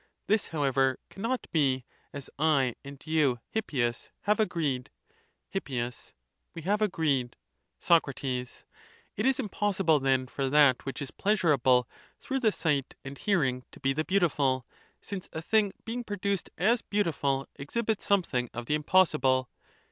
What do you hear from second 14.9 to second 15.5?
since a